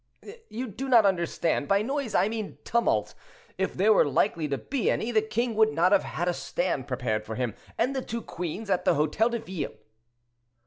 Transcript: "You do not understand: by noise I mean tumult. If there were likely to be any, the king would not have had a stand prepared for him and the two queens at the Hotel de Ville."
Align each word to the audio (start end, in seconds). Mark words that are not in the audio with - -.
"You 0.49 0.65
do 0.65 0.89
not 0.89 1.05
understand: 1.05 1.67
by 1.67 1.83
noise 1.83 2.15
I 2.15 2.27
mean 2.27 2.57
tumult. 2.63 3.13
If 3.59 3.75
there 3.75 3.93
were 3.93 4.03
likely 4.03 4.47
to 4.47 4.57
be 4.57 4.89
any, 4.89 5.11
the 5.11 5.21
king 5.21 5.53
would 5.53 5.73
not 5.73 5.91
have 5.91 6.01
had 6.01 6.27
a 6.27 6.33
stand 6.33 6.87
prepared 6.87 7.23
for 7.23 7.35
him 7.35 7.53
and 7.77 7.95
the 7.95 8.01
two 8.01 8.23
queens 8.23 8.71
at 8.71 8.83
the 8.83 8.95
Hotel 8.95 9.29
de 9.29 9.37
Ville." 9.37 9.75